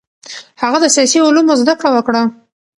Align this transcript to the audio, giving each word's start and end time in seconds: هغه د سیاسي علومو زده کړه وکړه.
هغه 0.61 0.77
د 0.81 0.85
سیاسي 0.95 1.19
علومو 1.25 1.53
زده 1.61 1.73
کړه 1.79 1.89
وکړه. 1.93 2.21